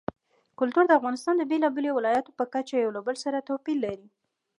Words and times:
کلتور 0.59 0.85
د 0.87 0.91
افغانستان 0.99 1.35
د 1.37 1.43
بېلابېلو 1.51 1.95
ولایاتو 1.97 2.35
په 2.39 2.45
کچه 2.53 2.75
یو 2.83 2.91
له 2.97 3.01
بل 3.07 3.15
سره 3.23 3.45
توپیر 3.49 3.77
لري. 3.85 4.07